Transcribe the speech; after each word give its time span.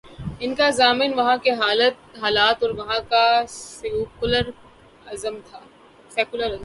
ان 0.39 0.55
کا 0.55 0.69
ضامن 0.69 1.13
وہاں 1.13 1.37
کے 1.37 1.51
حالات 1.51 2.63
اور 2.63 2.69
وہاں 2.69 2.99
کا 3.09 3.43
سیکولر 3.49 4.49
ازم 5.05 5.35
تھا۔ 5.49 5.59